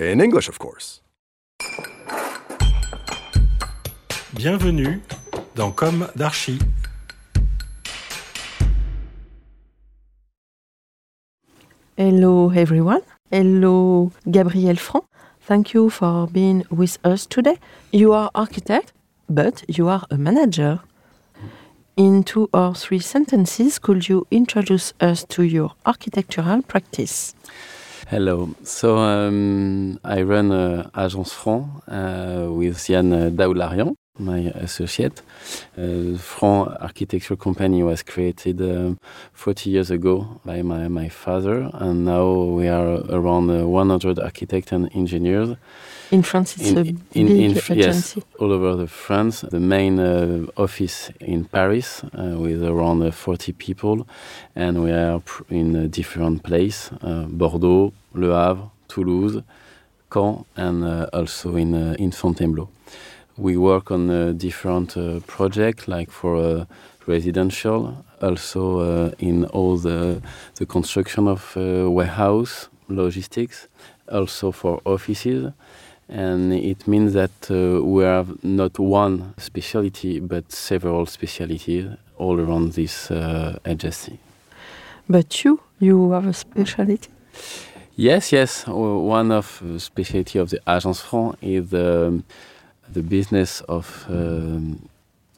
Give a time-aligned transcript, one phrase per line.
[0.00, 1.00] In English, of course.
[4.34, 5.00] Bienvenue
[5.54, 6.58] dans Com d'Archi.
[11.96, 13.02] Hello everyone.
[13.30, 15.04] Hello Gabriel Franc.
[15.46, 17.58] Thank you for being with us today.
[17.92, 18.92] You are architect,
[19.28, 20.80] but you are a manager.
[21.96, 27.36] In two or three sentences, could you introduce us to your architectural practice?
[28.08, 28.50] Hello.
[28.62, 35.22] So um, I run uh, Agence Franc uh, with Yann uh, Daoularian, my associate.
[35.76, 38.98] Uh, Franc Architecture Company was created um
[39.32, 44.72] 40 years ago by my, my father, and now we are around uh, 100 architects
[44.72, 45.56] and engineers
[46.10, 49.40] In France, it's a in, big in, yes, all over the France.
[49.40, 54.06] The main uh, office in Paris uh, with around uh, 40 people,
[54.54, 59.42] and we are pr- in a different place: uh, Bordeaux, Le Havre, Toulouse,
[60.10, 62.68] Caen, and uh, also in uh, in Fontainebleau.
[63.36, 66.64] We work on uh, different uh, projects, like for uh,
[67.06, 70.22] residential, also uh, in all the
[70.54, 73.68] the construction of uh, warehouse, logistics,
[74.08, 75.52] also for offices
[76.08, 81.88] and it means that uh, we have not one specialty but several specialties
[82.18, 84.18] all around this uh, agency.
[85.08, 87.08] But you, you have a specialty.
[87.96, 88.66] Yes, yes.
[88.66, 92.22] One of the specialty of the Agence Franc is the,
[92.92, 94.88] the business of um,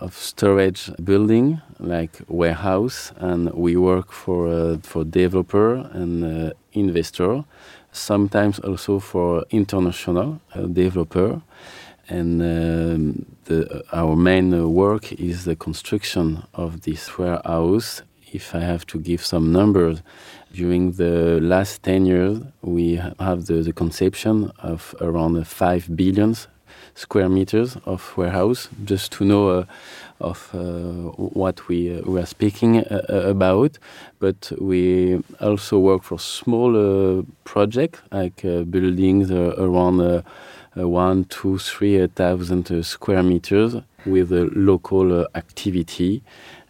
[0.00, 7.44] of storage building, like warehouse, and we work for uh, for developer and uh, investor,
[7.92, 11.40] sometimes also for international uh, developer.
[12.10, 18.02] And um, the, our main uh, work is the construction of this warehouse.
[18.32, 20.02] If I have to give some numbers,
[20.52, 26.34] during the last 10 years, we have the, the conception of around uh, 5 billion
[26.98, 29.64] square meters of warehouse, just to know uh,
[30.20, 30.58] of uh,
[31.14, 33.78] what we, uh, we are speaking about.
[34.18, 40.24] But we also work for small uh, projects, like buildings around
[40.74, 46.22] one, two, three uh, square meters with local activity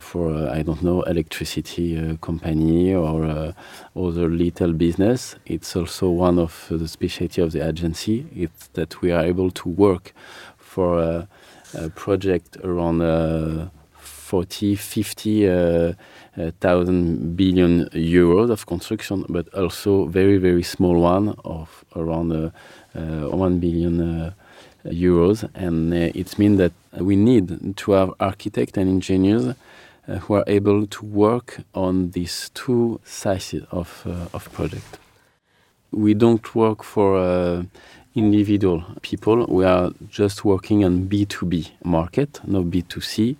[0.00, 3.52] for uh, I don't know electricity uh, company or uh,
[3.94, 5.36] other little business.
[5.46, 8.26] It's also one of the specialty of the agency.
[8.34, 10.12] It's that we are able to work
[10.56, 11.28] for a,
[11.74, 13.68] a project around uh,
[13.98, 21.34] 40, 50 uh, uh, thousand billion euros of construction, but also very very small one
[21.44, 22.50] of around uh,
[22.98, 24.00] uh, one billion.
[24.00, 24.32] Uh,
[24.84, 29.54] euros and uh, it means that we need to have architects and engineers uh,
[30.18, 34.98] who are able to work on these two sizes of, uh, of project.
[35.92, 37.62] We don't work for uh,
[38.14, 39.46] individual people.
[39.46, 43.36] We are just working on B2B market, not B2C.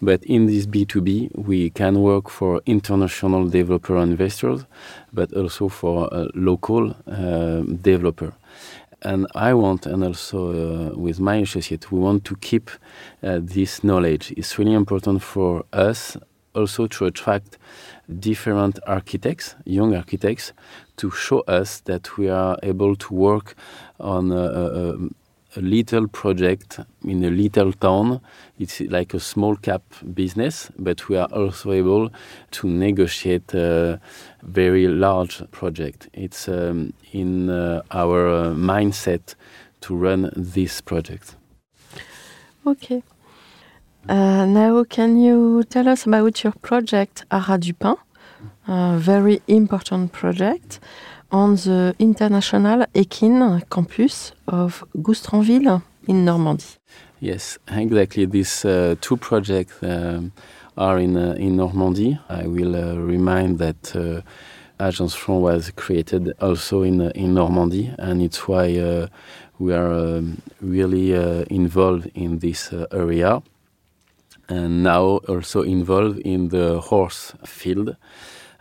[0.00, 4.64] But in this B2B, we can work for international developer investors,
[5.12, 8.32] but also for local uh, developer
[9.02, 12.70] and I want, and also uh, with my associate, we want to keep
[13.22, 14.32] uh, this knowledge.
[14.36, 16.16] It's really important for us
[16.54, 17.58] also to attract
[18.18, 20.52] different architects, young architects,
[20.96, 23.54] to show us that we are able to work
[23.98, 24.96] on a, a,
[25.56, 28.20] a little project in a little town.
[28.58, 29.82] It's like a small cap
[30.14, 32.10] business, but we are also able
[32.52, 34.00] to negotiate a
[34.42, 36.08] very large project.
[36.12, 39.34] It's um, in uh, our uh, mindset
[39.80, 41.36] to run this project.
[42.66, 43.02] Okay.
[44.08, 47.96] Uh, now, can you tell us about your project Haras du Pin?
[48.66, 50.80] A very important project.
[51.32, 56.64] On the International Equine Campus of Goustranville in Normandy.
[57.20, 58.26] Yes, exactly.
[58.26, 60.32] These uh, two projects um,
[60.76, 62.18] are in uh, in Normandy.
[62.28, 64.22] I will uh, remind that uh,
[64.82, 69.06] Agence Franc was created also in uh, in Normandy, and it's why uh,
[69.58, 71.12] we are um, really
[71.50, 73.42] involved in this area,
[74.48, 77.96] and now also involved in the horse field.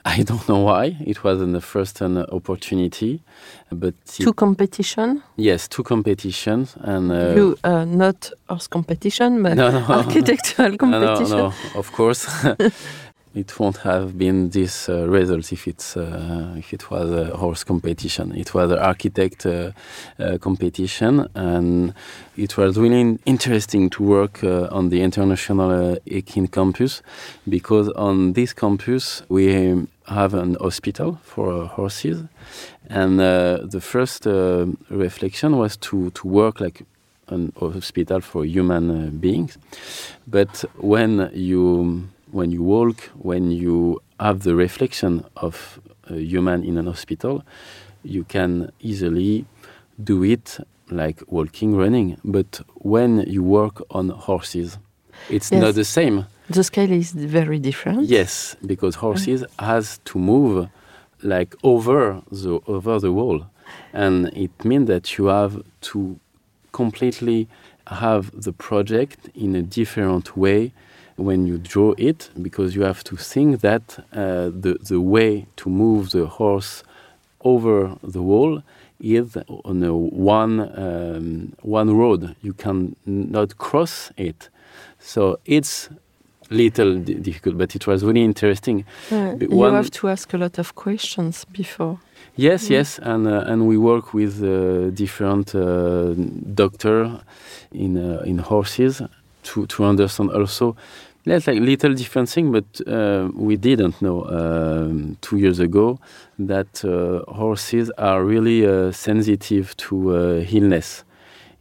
[0.06, 0.98] I don't know why.
[1.06, 3.22] It was in the first an opportunity,
[3.72, 5.24] but two competition.
[5.36, 9.86] Yes, two competitions, and uh, you uh, not horse competition, but no, no.
[9.90, 11.38] architectural competition.
[11.38, 12.28] No, no, of course.
[13.36, 17.64] It won't have been this uh, result if it's uh, if it was a horse
[17.64, 18.36] competition.
[18.36, 19.72] It was an architect uh,
[20.20, 21.94] uh competition, and
[22.36, 27.04] it was really interesting to work uh, on the international uh, Equine campus
[27.48, 32.24] because on this campus we have an hospital for horses,
[32.90, 34.26] and the first
[34.90, 36.84] reflection was to to work like
[37.28, 39.60] an hospital for human beings,
[40.28, 45.80] but when you when you walk, when you have the reflection of
[46.10, 47.44] a human in an hospital,
[48.04, 49.46] you can easily
[50.04, 50.58] do it
[50.90, 52.18] like walking, running.
[52.24, 54.78] But when you work on horses,
[55.30, 55.62] it's yes.
[55.62, 56.26] not the same.
[56.50, 58.04] The scale is very different.
[58.04, 59.66] Yes, because horses mm.
[59.66, 60.70] has to move
[61.22, 63.46] like over the over the wall,
[63.94, 66.20] and it means that you have to
[66.72, 67.48] completely
[67.88, 70.72] have the project in a different way
[71.20, 75.70] when you draw it because you have to think that uh, the, the way to
[75.70, 76.84] move the horse
[77.42, 78.64] over the wall
[79.00, 82.36] is on a one, um, one road.
[82.42, 84.50] You can not cross it.
[85.00, 85.90] So it's
[86.50, 88.86] little difficult, but it was really interesting.
[89.12, 92.00] Uh, you have to ask a lot of questions before.
[92.36, 92.72] Yes, mm.
[92.72, 96.14] yes, and uh, and we work with uh, different uh,
[96.54, 97.22] doctor
[97.72, 99.02] in uh, in horses
[99.44, 100.76] to to understand also
[101.26, 106.00] it's like little different thing, but uh, we didn't know um, two years ago
[106.38, 111.04] that uh, horses are really uh, sensitive to uh, illness.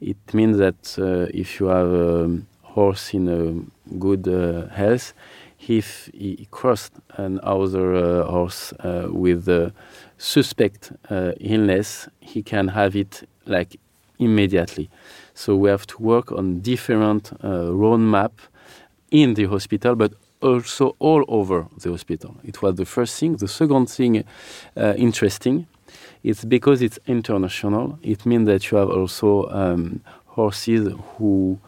[0.00, 5.12] It means that uh, if you have a horse in a good uh, health,
[5.66, 8.72] if he crossed an another horse
[9.10, 9.72] with a
[10.16, 10.93] suspect
[11.40, 13.76] illness, he can have it like
[14.20, 14.88] immediately.
[15.34, 18.31] So we have to work on different roadmap
[19.10, 22.37] in the hospital, but also all over the hospital.
[22.44, 23.37] It was the first thing.
[23.37, 24.25] The second thing,
[24.76, 25.66] uh, interesting,
[26.22, 27.99] it's because it's international.
[28.02, 31.58] It means that you have also um, horses who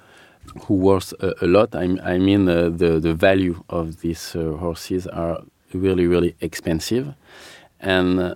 [0.67, 1.75] who worth a, lot.
[1.77, 5.43] I, I mean, uh, the the value of these uh, horses are
[5.73, 7.15] really really expensive,
[7.79, 8.35] and uh,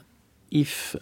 [0.51, 0.95] if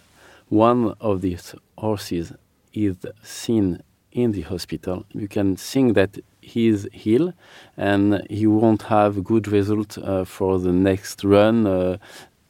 [0.49, 2.33] one of these horses
[2.73, 7.33] is seen in the hospital, you can think that he's ill
[7.77, 11.65] and he won't have good result uh, for the next run.
[11.65, 11.97] Uh,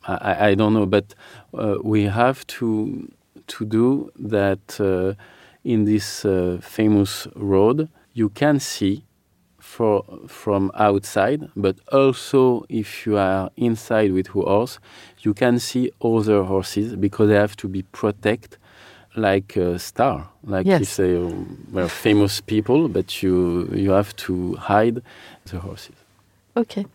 [0.06, 1.16] I, I, don't know, but
[1.54, 3.10] uh, we have to
[3.48, 4.80] to do that
[5.64, 6.26] in this
[6.62, 7.90] famous road.
[8.14, 9.06] You can see
[9.60, 14.78] for from outside, but also if you are inside with horse,
[15.22, 18.58] you can see other horses because they have to be protected
[19.16, 20.80] like a star, like yes.
[20.80, 21.36] you say,
[21.72, 25.02] well, famous people, but you you have to hide
[25.46, 25.96] the horses.
[26.56, 26.86] Okay.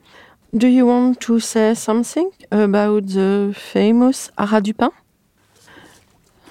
[0.56, 4.90] Do you want to say something about the famous Haras du Pin?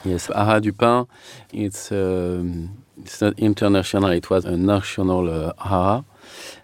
[0.05, 1.07] Yes, Haras du Pin.
[1.51, 4.11] It's um, it's not international.
[4.11, 6.03] It was a national uh, Haras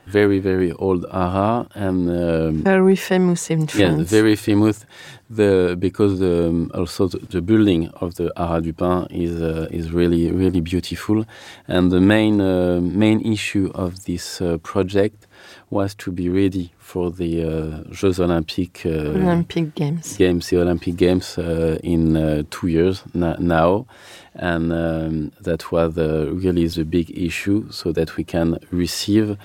[0.05, 3.99] very very old haras and um, very famous in France.
[4.11, 4.85] Yeah, very famous.
[5.29, 9.67] The because the, um, also the, the, building of the Haras du Pin is uh,
[9.71, 11.25] is really really beautiful,
[11.67, 15.25] and the main uh, main issue of this uh, project
[15.69, 20.95] was to be ready for the uh, Jeux Olympiques uh, Olympic Games Games the Olympic
[20.97, 23.85] Games uh, in two years now
[24.35, 29.37] and um, that was uh, really the big issue, so that we can receive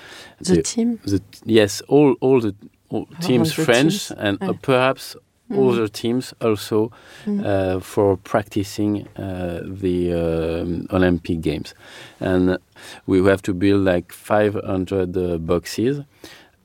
[0.49, 1.01] the, the team.
[1.05, 2.55] The, yes, all all the
[2.89, 4.11] all teams French teams.
[4.13, 5.17] and uh, perhaps
[5.51, 5.73] mm.
[5.73, 6.91] other teams also
[7.27, 7.45] mm.
[7.45, 11.75] uh, for practicing uh, the um, Olympic Games,
[12.21, 12.59] and
[13.07, 16.03] we have to build like 500 uh, boxes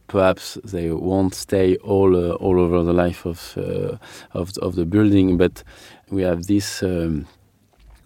[0.08, 3.98] perhaps they won't stay all uh, all over the life of uh,
[4.34, 5.64] of, of the building, but
[6.10, 7.26] we have this um,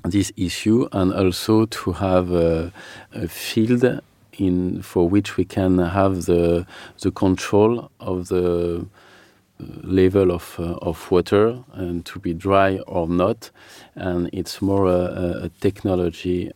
[0.04, 2.72] this issue and also to have a,
[3.14, 3.84] a, field
[4.38, 6.66] in for which we can have the
[7.02, 8.86] the control of the
[9.84, 13.52] level of uh, of water and to be dry or not,
[13.96, 16.52] and it's more a, a technology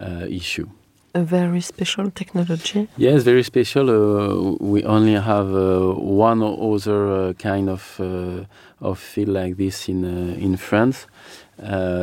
[0.00, 0.68] uh, issue.
[1.16, 2.88] A very special technology.
[2.96, 3.88] Yes, very special.
[3.88, 8.44] Uh, we only have uh, one other uh, kind of uh,
[8.80, 11.06] of field like this in in France.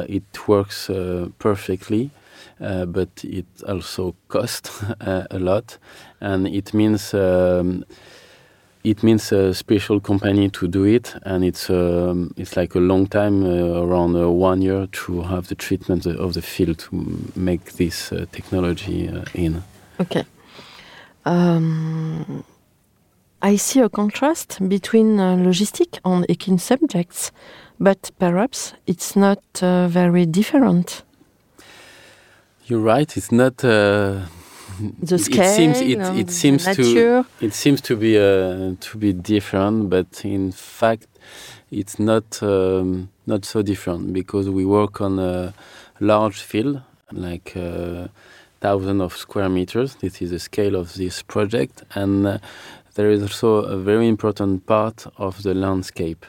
[0.08, 0.90] it works
[1.38, 2.10] perfectly.
[2.60, 5.78] Uh, but it also costs uh, a lot,
[6.20, 7.84] and it means um,
[8.84, 13.08] it means a special company to do it, and it's um, it's like a long
[13.08, 17.74] time, uh, around uh, one year, to have the treatment of the field to make
[17.74, 19.64] this uh, technology uh, in.
[20.00, 20.24] Okay.
[21.26, 22.44] Um,
[23.42, 27.32] I see a contrast between logistic and ekin subjects,
[27.80, 31.04] but perhaps it's not very different.
[32.72, 33.18] You're right.
[33.18, 34.25] It's not the
[35.18, 35.42] scale.
[35.42, 40.24] It seems it, it seems to it seems to be uh, to be different, but
[40.24, 41.08] in fact,
[41.70, 45.54] it's not um, not so different because we work on a
[46.00, 48.08] large field, like uh,
[48.62, 49.96] thousand of square meters.
[49.96, 52.38] This is the scale of this project, and uh,
[52.96, 56.25] there is also a very important part of the landscape.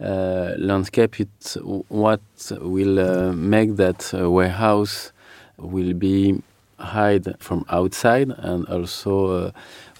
[0.00, 1.56] Uh, landscape it's
[1.88, 2.20] what
[2.60, 5.12] will uh, make that uh, warehouse
[5.58, 6.42] will be
[6.78, 9.50] hide from outside and also uh,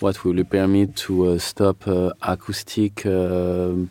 [0.01, 2.97] what will permit to uh, stop uh, acoustic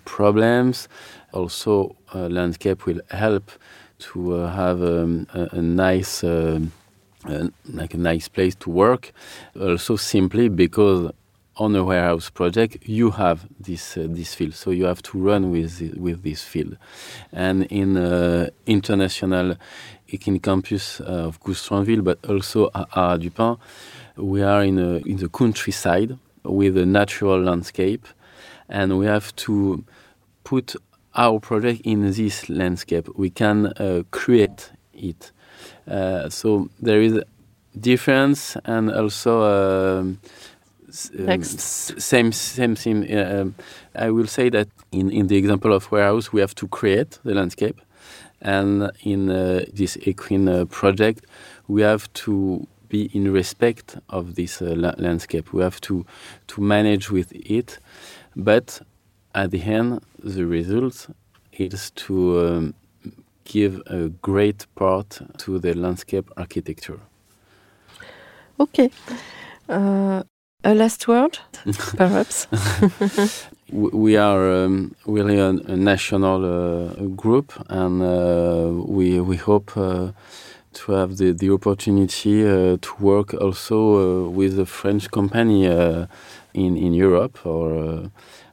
[0.06, 0.88] problems.
[1.34, 3.52] Also, landscape will help
[3.98, 6.60] to have um, a, a, nice, uh,
[7.28, 9.12] uh, like a nice place to work.
[9.60, 11.12] Also, simply because
[11.58, 15.52] on a warehouse project you have this uh, this field, so you have to run
[15.52, 16.78] with with this field.
[17.32, 17.98] And in
[18.66, 19.56] international
[20.08, 23.58] in campus uh, of Goustranville, but also at Dupin.
[24.18, 28.08] We are in, a, in the countryside with a natural landscape,
[28.70, 29.84] and we have to
[30.44, 30.76] put
[31.16, 33.10] our project in this landscape.
[33.16, 35.32] We can uh, create it.
[35.88, 37.22] Uh, so there is
[37.80, 40.16] difference and also
[41.20, 43.12] um, same same thing.
[43.12, 43.56] Uh, um,
[43.96, 47.34] I will say that in, in the example of warehouse, we have to create the
[47.34, 47.80] landscape,
[48.42, 51.26] and in uh, this equine uh, project,
[51.68, 55.54] we have to be in respect of this uh, la landscape.
[55.54, 56.06] We have to
[56.48, 57.80] to manage with it,
[58.36, 58.82] but
[59.34, 61.08] at the end, the result
[61.52, 62.74] is to um,
[63.44, 67.00] give a great part to the landscape architecture.
[68.60, 68.90] Okay.
[69.68, 70.24] Uh,
[70.66, 71.38] a last word,
[71.98, 72.48] perhaps.
[73.72, 80.12] we are um, really a, a national uh, group, and uh, we we hope uh,
[80.74, 83.78] to have the the opportunity uh, to work also
[84.26, 86.08] uh, with a French company uh,
[86.54, 88.10] in in Europe or.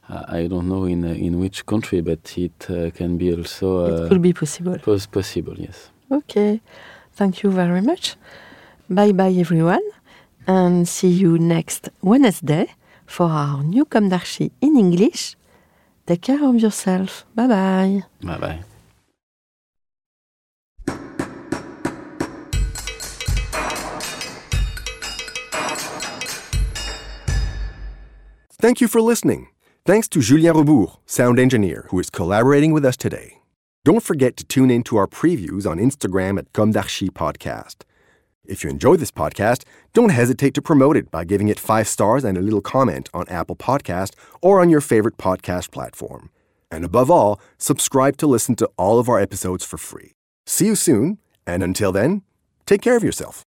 [0.09, 3.85] I don't know in in which country, but it can be also.
[3.85, 4.77] it could be possible.
[4.77, 5.89] Pos possible, yes.
[6.11, 6.59] Okay,
[7.13, 8.17] thank you very much.
[8.89, 9.81] Bye bye, everyone
[10.47, 12.67] and see you next Wednesday
[13.05, 15.35] for our new Com d'Archi in English.
[16.05, 17.25] Take care of yourself.
[17.35, 18.03] Bye bye.
[18.21, 18.59] Bye bye.
[28.63, 29.49] Thank you for listening.
[29.85, 33.41] Thanks to Julien Rebours, sound engineer, who is collaborating with us today.
[33.83, 37.83] Don't forget to tune in to our previews on Instagram at Com d'Archi Podcast.
[38.45, 42.25] If you enjoy this podcast, don't hesitate to promote it by giving it five stars
[42.25, 46.29] and a little comment on Apple Podcast or on your favorite podcast platform.
[46.69, 50.11] And above all, subscribe to listen to all of our episodes for free.
[50.45, 52.23] See you soon, and until then,
[52.65, 53.43] take care of yourself.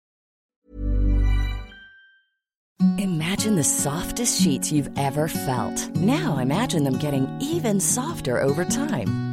[2.99, 5.89] Imagine the softest sheets you've ever felt.
[5.95, 9.32] Now imagine them getting even softer over time.